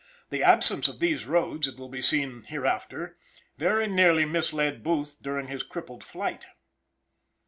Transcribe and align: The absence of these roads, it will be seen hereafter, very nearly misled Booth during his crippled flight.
The 0.31 0.41
absence 0.41 0.87
of 0.87 0.99
these 0.99 1.27
roads, 1.27 1.67
it 1.67 1.77
will 1.77 1.87
be 1.87 2.01
seen 2.01 2.45
hereafter, 2.47 3.17
very 3.59 3.85
nearly 3.87 4.25
misled 4.25 4.81
Booth 4.81 5.21
during 5.21 5.45
his 5.45 5.61
crippled 5.61 6.03
flight. 6.03 6.47